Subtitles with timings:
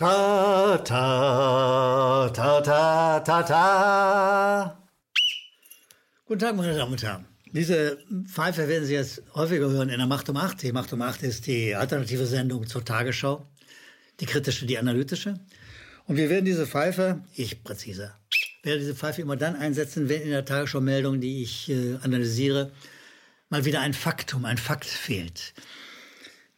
[0.00, 4.78] Ta, ta, ta, ta, ta, ta.
[6.24, 7.26] Guten Tag, meine Damen und Herren.
[7.52, 10.62] Diese Pfeife werden Sie jetzt häufiger hören in der Macht um 8.
[10.62, 13.46] Die Macht um 8 ist die alternative Sendung zur Tagesschau.
[14.20, 15.38] Die kritische, die analytische.
[16.06, 18.18] Und wir werden diese Pfeife, ich präziser,
[18.62, 22.72] werde diese Pfeife immer dann einsetzen, wenn in der Tagesschau-Meldung, die ich äh, analysiere,
[23.50, 25.52] mal wieder ein Faktum, ein Fakt fehlt.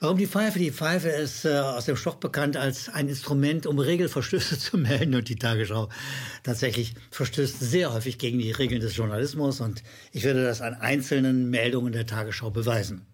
[0.03, 0.59] Warum die Pfeife?
[0.59, 5.15] Die Pfeife ist äh, aus dem Stoff bekannt als ein Instrument, um Regelverstöße zu melden.
[5.15, 5.91] Und die Tagesschau
[6.43, 9.61] tatsächlich verstößt sehr häufig gegen die Regeln des Journalismus.
[9.61, 13.07] Und ich werde das an einzelnen Meldungen der Tagesschau beweisen.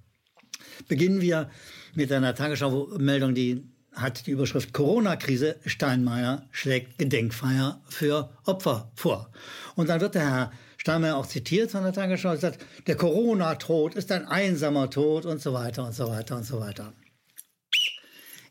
[0.88, 1.50] Beginnen wir
[1.94, 5.56] mit einer Tagesschau-Meldung, die hat die Überschrift Corona-Krise.
[5.66, 9.30] Steinmeier schlägt Gedenkfeier für Opfer vor.
[9.74, 14.10] Und dann wird der Herr Steinmeier auch zitiert von der Tagesschau, sagt, der Corona-Tod ist
[14.12, 16.94] ein einsamer Tod und so weiter und so weiter und so weiter.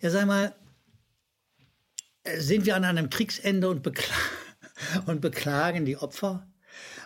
[0.02, 0.54] Ja, sag mal,
[2.38, 4.14] sind wir an einem Kriegsende und, bekla
[5.06, 6.48] und beklagen die Opfer?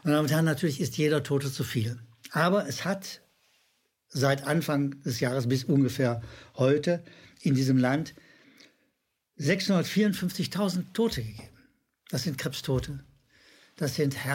[0.04, 2.00] Meine Damen und Herren, natürlich ist jeder Tote zu viel.
[2.32, 3.22] Aber es hat
[4.08, 6.22] seit Anfang des Jahres bis ungefähr
[6.56, 7.04] heute
[7.42, 8.16] in diesem Land
[9.38, 11.48] 654.000 Tote gegeben.
[12.10, 13.06] Das sind Krebstote,
[13.78, 14.26] das sind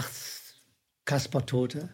[1.07, 1.89] Herz-Kasper-Tote,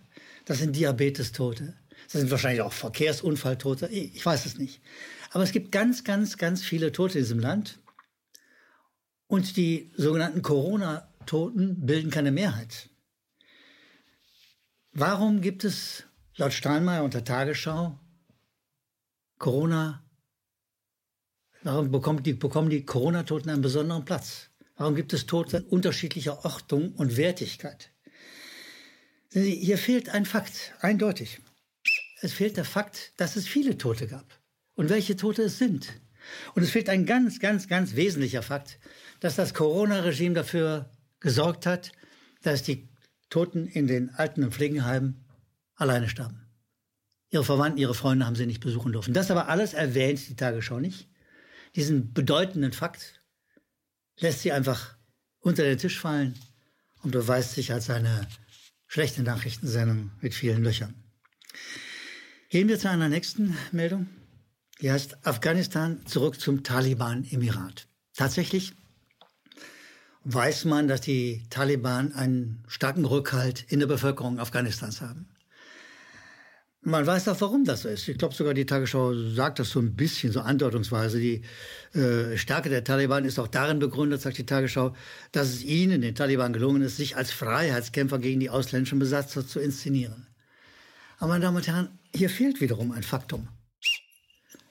[0.46, 4.80] das sind Diabetes-Tote, das sind wahrscheinlich auch Verkehrsunfalltote, ich weiß es nicht.
[5.30, 7.78] Aber es gibt ganz, ganz, ganz viele Tote in diesem Land.
[9.26, 12.90] Und die sogenannten Corona-Toten bilden keine Mehrheit.
[14.92, 16.04] Warum gibt es
[16.36, 17.98] laut Steinmeier und der Tagesschau
[19.38, 20.04] Corona
[21.64, 24.50] Warum bekommen die, bekommen die Corona-Toten einen besonderen Platz?
[24.76, 27.92] Warum gibt es Tote unterschiedlicher Ordnung und Wertigkeit?
[29.32, 31.40] Hier fehlt ein Fakt, eindeutig.
[32.20, 34.38] Es fehlt der Fakt, dass es viele Tote gab
[34.74, 35.92] und welche Tote es sind.
[36.54, 38.78] Und es fehlt ein ganz, ganz, ganz wesentlicher Fakt,
[39.20, 41.92] dass das Corona-Regime dafür gesorgt hat,
[42.42, 42.88] dass die
[43.30, 45.24] Toten in den Alten- und Pflegenheimen
[45.74, 46.46] alleine starben.
[47.30, 49.14] Ihre Verwandten, ihre Freunde haben sie nicht besuchen dürfen.
[49.14, 51.08] Das aber alles erwähnt die Tagesschau nicht
[51.76, 53.20] diesen bedeutenden Fakt
[54.18, 54.96] lässt sie einfach
[55.40, 56.38] unter den Tisch fallen
[57.02, 58.26] und beweist sich als eine
[58.92, 60.94] schlechte Nachrichtensendung mit vielen Löchern.
[62.50, 64.06] Gehen wir zu einer nächsten Meldung.
[64.82, 67.88] Die heißt Afghanistan zurück zum Taliban-Emirat.
[68.14, 68.74] Tatsächlich
[70.24, 75.26] weiß man, dass die Taliban einen starken Rückhalt in der Bevölkerung Afghanistans haben.
[76.84, 78.08] Man weiß auch, warum das so ist.
[78.08, 81.20] Ich glaube sogar, die Tagesschau sagt das so ein bisschen, so andeutungsweise.
[81.20, 81.42] Die
[81.94, 84.92] äh, Stärke der Taliban ist auch darin begründet, sagt die Tagesschau,
[85.30, 89.60] dass es ihnen, den Taliban, gelungen ist, sich als Freiheitskämpfer gegen die ausländischen Besatzer zu
[89.60, 90.26] inszenieren.
[91.18, 93.46] Aber meine Damen und Herren, hier fehlt wiederum ein Faktum.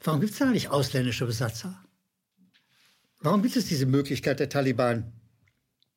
[0.03, 1.81] Warum gibt es da nicht ausländische Besatzer?
[3.21, 5.13] Warum gibt es diese Möglichkeit der Taliban,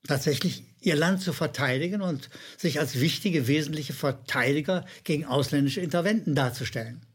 [0.07, 2.29] tatsächlich ihr Land zu verteidigen und
[2.59, 7.07] sich als wichtige, wesentliche Verteidiger gegen ausländische Interventen darzustellen.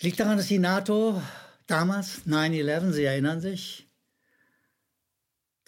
[0.00, 1.22] Liegt daran, dass die NATO
[1.66, 3.88] damals, 9-11, Sie erinnern sich,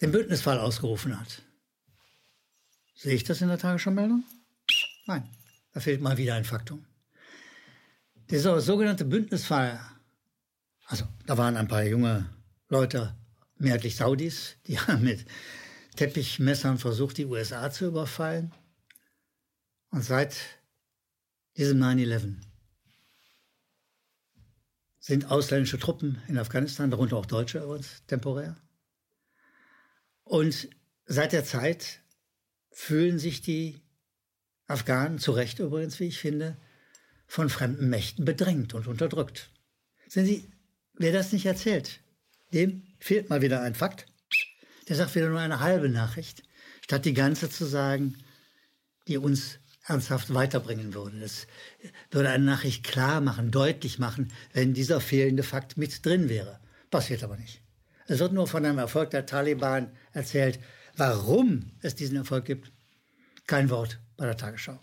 [0.01, 1.41] den Bündnisfall ausgerufen hat.
[2.93, 4.23] Sehe ich das in der Tagesschau-Meldung?
[5.05, 5.27] Nein,
[5.73, 6.85] da fehlt mal wieder ein Faktum.
[8.29, 9.79] Dieser sogenannte Bündnisfall,
[10.85, 12.29] also da waren ein paar junge
[12.67, 13.15] Leute
[13.59, 15.25] mehrheitlich Saudis, die haben mit
[15.95, 18.53] Teppichmessern versucht, die USA zu überfallen.
[19.89, 20.35] Und seit
[21.55, 22.35] diesem 9-11
[24.99, 28.57] sind ausländische Truppen in Afghanistan, darunter auch Deutsche übrigens, temporär.
[30.23, 30.69] Und
[31.05, 32.01] seit der Zeit
[32.71, 33.81] fühlen sich die
[34.67, 36.57] Afghanen, zu Recht übrigens, wie ich finde,
[37.25, 39.49] von fremden Mächten bedrängt und unterdrückt.
[40.07, 40.51] Sehen Sie,
[40.93, 42.01] wer das nicht erzählt,
[42.53, 44.05] dem fehlt mal wieder ein Fakt.
[44.87, 46.43] Der sagt wieder nur eine halbe Nachricht,
[46.81, 48.17] statt die ganze zu sagen,
[49.07, 51.19] die uns ernsthaft weiterbringen würde.
[51.19, 51.47] Das
[52.11, 56.59] würde eine Nachricht klar machen, deutlich machen, wenn dieser fehlende Fakt mit drin wäre.
[56.91, 57.61] Passiert aber nicht.
[58.07, 60.59] Es wird nur von einem Erfolg der Taliban erzählt.
[60.95, 62.71] Warum es diesen Erfolg gibt,
[63.45, 64.79] kein Wort bei der Tagesschau.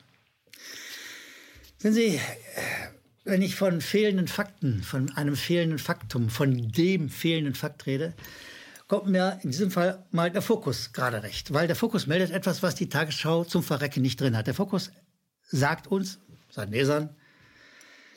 [1.78, 2.20] Sehen Sie,
[3.24, 8.14] wenn ich von fehlenden Fakten, von einem fehlenden Faktum, von dem fehlenden Fakt rede,
[8.86, 11.52] kommt mir in diesem Fall mal der Fokus gerade recht.
[11.52, 14.46] Weil der Fokus meldet etwas, was die Tagesschau zum Verrecken nicht drin hat.
[14.46, 14.90] Der Fokus
[15.48, 16.18] sagt uns,
[16.50, 17.16] seinen Lesern,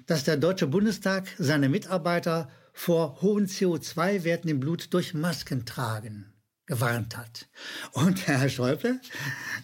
[0.06, 6.34] dass der Deutsche Bundestag seine Mitarbeiter vor hohen CO2-Werten im Blut durch Masken tragen
[6.68, 7.48] gewarnt hat.
[7.94, 9.00] Und Herr Schäuble,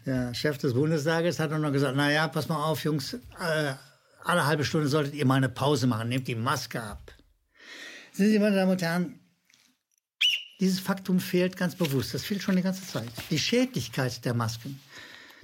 [0.06, 3.74] der Chef des Bundestages, hat noch gesagt, na ja, pass mal auf, Jungs, äh,
[4.25, 7.14] alle halbe Stunde solltet ihr mal eine Pause machen, nehmt die Maske ab.
[8.12, 9.20] Sehen Sie, meine Damen und Herren,
[10.60, 12.14] dieses Faktum fehlt ganz bewusst.
[12.14, 13.10] Das fehlt schon die ganze Zeit.
[13.30, 14.80] Die Schädlichkeit der Masken,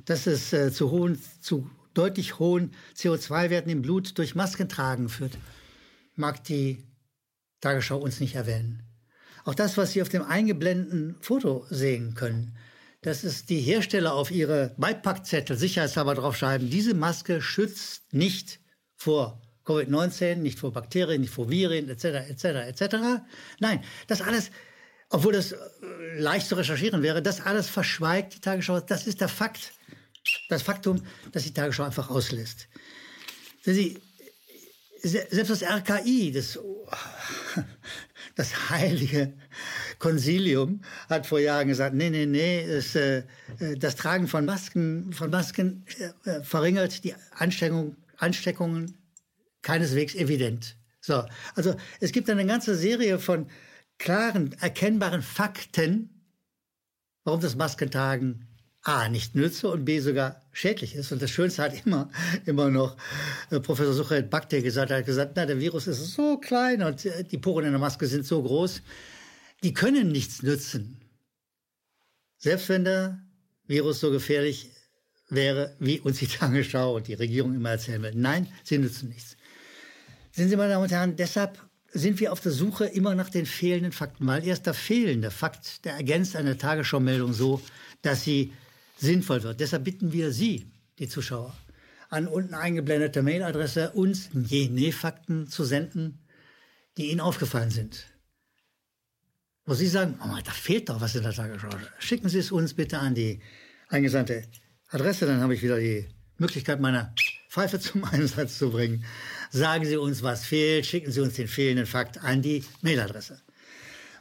[0.06, 5.38] dass es äh, zu hohen, zu deutlich hohen CO2-Werten im Blut durch Maskentragen führt,
[6.16, 6.84] mag die
[7.62, 8.84] Tagesschau uns nicht erwähnen.
[9.44, 12.56] Auch das, was Sie auf dem eingeblendeten Foto sehen können,
[13.02, 18.60] das ist die Hersteller auf ihre Beipackzettel sicherheitshalber draufschreiben, diese Maske schützt nicht
[19.00, 22.96] vor Covid-19, nicht vor Bakterien, nicht vor Viren, etc., etc., etc.
[23.60, 24.52] Nein, das alles,
[25.10, 25.58] obwohl das äh,
[26.18, 28.82] leicht zu recherchieren wäre, das alles verschweigt die Tagesschau.
[28.82, 29.74] Das ist der Fakt,
[30.50, 31.02] das Faktum,
[31.32, 32.68] das die Tagesschau einfach auslässt.
[33.64, 33.98] Sie,
[35.02, 36.60] selbst das RKI, das,
[38.36, 39.34] das heilige
[39.98, 43.24] Konsilium, hat vor Jahren gesagt, nee, nee, nee, das, äh,
[43.78, 45.86] das Tragen von Masken, von Masken
[46.26, 48.98] äh, verringert die Ansteckung, Ansteckungen
[49.62, 50.76] keineswegs evident.
[51.02, 51.26] So,
[51.56, 53.48] also es gibt eine ganze Serie von
[53.98, 56.10] klaren, erkennbaren Fakten,
[57.24, 58.46] warum das Maskentragen
[58.82, 61.12] A nicht nütze und B sogar schädlich ist.
[61.12, 62.10] Und das Schönste hat immer,
[62.46, 62.96] immer noch
[63.50, 67.24] äh, Professor Suchet Bakte gesagt, hat gesagt, na, der Virus ist so klein und äh,
[67.24, 68.82] die Poren in der Maske sind so groß,
[69.64, 71.02] die können nichts nützen.
[72.38, 73.22] Selbst wenn der
[73.68, 74.72] Virus so gefährlich
[75.30, 78.14] wäre, wie uns die Tagesschau und die Regierung immer erzählen will.
[78.16, 79.38] Nein, sie nützen nichts.
[80.32, 81.60] Sehen Sie, meine Damen und Herren, deshalb
[81.92, 85.86] sind wir auf der Suche immer nach den fehlenden Fakten, weil erst der fehlende Fakt,
[85.86, 87.62] der ergänzt eine Tagesschau-Meldung so,
[88.02, 88.54] dass sie
[88.98, 89.60] sinnvoll wird.
[89.60, 90.68] Deshalb bitten wir Sie,
[91.00, 91.56] die Zuschauer,
[92.10, 96.20] an unten eingeblendete Mailadresse uns jene Fakten zu senden,
[96.98, 98.08] die Ihnen aufgefallen sind.
[99.66, 101.70] Wo Sie sagen, oh, da fehlt doch was in der Tagesschau.
[102.00, 103.40] Schicken Sie es uns bitte an die
[103.88, 104.44] eingesandte
[104.92, 106.08] Adresse, dann habe ich wieder die
[106.40, 107.14] Möglichkeit, meine
[107.50, 109.06] Pfeife zum Einsatz zu bringen.
[109.52, 113.40] Sagen Sie uns, was fehlt, schicken Sie uns den fehlenden Fakt an die Mailadresse.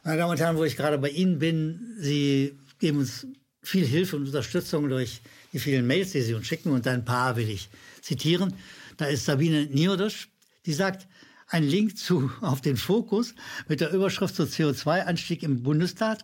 [0.05, 3.27] Meine Damen und Herren, wo ich gerade bei Ihnen bin, Sie geben uns
[3.63, 5.23] viel Hilfe und Unterstützung durch
[5.53, 6.71] die vielen Mails, die Sie uns schicken.
[6.71, 7.71] Und ein paar will ich
[8.03, 8.53] zitieren.
[8.99, 10.29] Da ist Sabine Niodosch,
[10.67, 11.07] die sagt,
[11.49, 13.35] ein Link zu, auf den Fokus
[13.69, 16.19] mit der Überschrift zu CO2-Anstieg im Bundestag.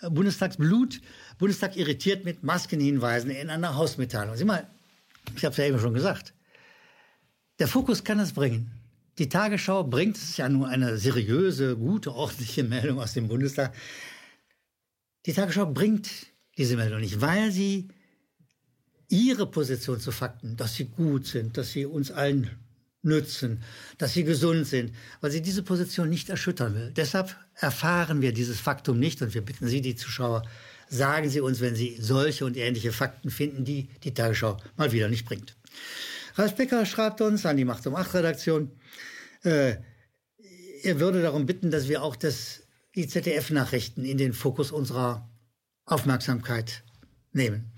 [0.00, 1.00] Bundestagsblut,
[1.38, 4.36] Bundestag irritiert mit Maskenhinweisen in einer Hausmitteilung.
[4.36, 4.68] Sieh mal,
[5.36, 6.34] ich habe es ja eben schon gesagt.
[7.58, 8.70] Der Fokus kann es bringen.
[9.18, 13.74] Die Tagesschau bringt es ja nur eine seriöse, gute, ordentliche Meldung aus dem Bundestag.
[15.26, 16.08] Die Tagesschau bringt
[16.56, 17.88] diese Meldung nicht, weil sie
[19.08, 22.50] ihre Position zu Fakten, dass sie gut sind, dass sie uns allen
[23.02, 23.62] nützen,
[23.96, 26.92] dass sie gesund sind, weil sie diese Position nicht erschüttern will.
[26.96, 30.42] Deshalb erfahren wir dieses Faktum nicht und wir bitten Sie, die Zuschauer,
[30.88, 35.08] sagen Sie uns, wenn Sie solche und ähnliche Fakten finden, die die Tagesschau mal wieder
[35.08, 35.56] nicht bringt.
[36.34, 38.70] Ralf Becker schreibt uns an die Macht um 8 Redaktion,
[39.42, 39.76] äh,
[40.82, 42.62] er würde darum bitten, dass wir auch das,
[42.94, 45.28] die ZDF-Nachrichten in den Fokus unserer
[45.84, 46.84] Aufmerksamkeit
[47.32, 47.72] nehmen.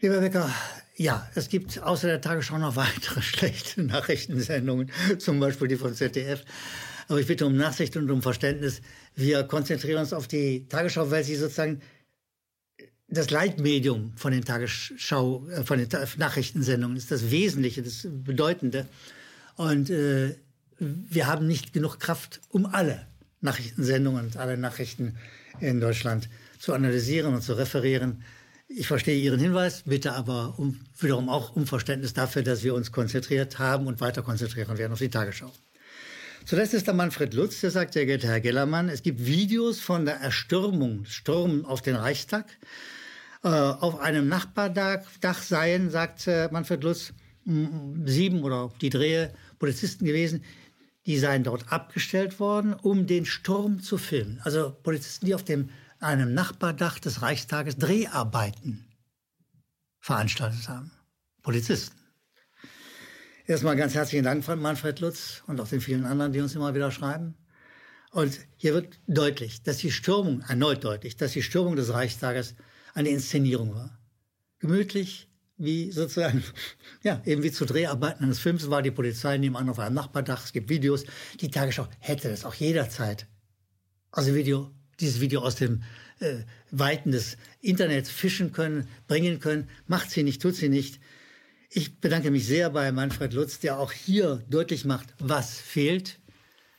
[0.00, 0.52] Lieber Becker,
[1.00, 6.44] ja, es gibt außer der Tagesschau noch weitere schlechte Nachrichtensendungen, zum Beispiel die von ZDF.
[7.08, 8.82] Aber ich bitte um Nachsicht und um Verständnis.
[9.16, 11.80] Wir konzentrieren uns auf die Tagesschau, weil sie sozusagen
[13.08, 15.88] das Leitmedium von den Tagesschau, äh, von den
[16.18, 18.86] Nachrichtensendungen ist das Wesentliche, das Bedeutende.
[19.56, 20.36] Und äh,
[20.78, 23.06] wir haben nicht genug Kraft, um alle
[23.40, 25.16] Nachrichtensendungen und alle Nachrichten
[25.60, 28.22] in Deutschland zu analysieren und zu referieren.
[28.72, 32.92] Ich verstehe Ihren Hinweis, bitte aber um, wiederum auch um Verständnis dafür, dass wir uns
[32.92, 35.50] konzentriert haben und weiter konzentrieren werden auf die Tagesschau.
[36.44, 40.04] Zuletzt ist da Manfred Lutz, der sagt, sehr geehrter Herr Gellermann, es gibt Videos von
[40.04, 42.46] der Erstürmung, Sturm auf den Reichstag.
[43.42, 47.12] Äh, auf einem Nachbardach seien, sagt äh, Manfred Lutz,
[47.44, 50.44] sieben oder die Drehe Polizisten gewesen,
[51.06, 54.40] die seien dort abgestellt worden, um den Sturm zu filmen.
[54.44, 58.86] Also Polizisten, die auf dem einem Nachbardach des Reichstages Dreharbeiten
[60.00, 60.90] veranstaltet haben.
[61.42, 61.96] Polizisten.
[63.46, 66.90] Erstmal ganz herzlichen Dank Manfred Lutz und auch den vielen anderen, die uns immer wieder
[66.90, 67.34] schreiben.
[68.12, 72.54] Und hier wird deutlich, dass die Stürmung, erneut deutlich, dass die Stürmung des Reichstages
[72.94, 73.98] eine Inszenierung war.
[74.58, 76.42] Gemütlich, wie sozusagen,
[77.02, 80.52] ja, eben wie zu Dreharbeiten eines Films war die Polizei nebenan auf einem Nachbardach, es
[80.52, 81.04] gibt Videos.
[81.40, 83.26] Die Tagesschau hätte das auch jederzeit.
[84.10, 85.82] Also Video dieses Video aus dem
[86.20, 86.36] äh,
[86.70, 89.68] Weiten des Internets fischen können, bringen können.
[89.86, 91.00] Macht sie nicht, tut sie nicht.
[91.70, 96.18] Ich bedanke mich sehr bei Manfred Lutz, der auch hier deutlich macht, was fehlt,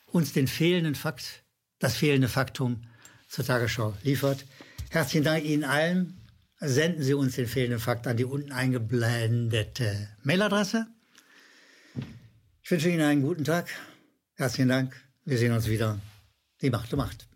[0.06, 1.44] uns den fehlenden Fakt,
[1.80, 2.84] das fehlende Faktum
[3.30, 4.46] zur Tagesschau liefert.
[4.90, 6.18] Herzlichen Dank Ihnen allen.
[6.60, 10.88] Senden Sie uns den fehlenden Fakt an die unten eingeblendete Mailadresse.
[12.62, 13.70] Ich wünsche Ihnen einen guten Tag.
[14.36, 14.96] Herzlichen Dank.
[15.26, 16.00] Wir sehen uns wieder.
[16.62, 17.31] Die Macht um Macht.